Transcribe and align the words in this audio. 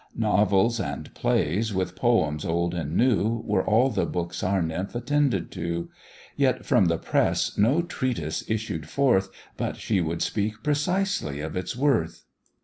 Novels 0.17 0.79
and 0.79 1.13
plays, 1.13 1.75
with 1.75 1.95
poems 1.95 2.43
old 2.43 2.73
and 2.73 2.97
new, 2.97 3.43
Were 3.45 3.63
all 3.63 3.91
the 3.91 4.07
books 4.07 4.41
our 4.41 4.59
nymph 4.59 4.95
attended 4.95 5.51
to; 5.51 5.91
Yet 6.35 6.65
from 6.65 6.85
the 6.85 6.97
press 6.97 7.55
no 7.55 7.83
treatise 7.83 8.43
issued 8.49 8.89
forth, 8.89 9.29
But 9.57 9.77
she 9.77 10.01
would 10.01 10.23
speak 10.23 10.63
precisely 10.63 11.39
of 11.39 11.55
its 11.55 11.75
worth. 11.77 12.25